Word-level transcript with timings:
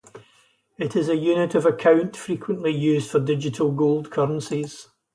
It 0.79 0.95
is 0.95 1.09
a 1.09 1.15
unit 1.15 1.53
of 1.53 1.63
account 1.63 2.17
frequently 2.17 2.71
used 2.71 3.11
for 3.11 3.19
digital 3.19 3.71
gold 3.71 4.09
currencies. 4.09 4.87